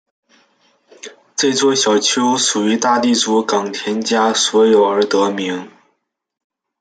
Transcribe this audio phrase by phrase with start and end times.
[1.35, 5.69] 这座小丘属大地主冈田家所有而得名。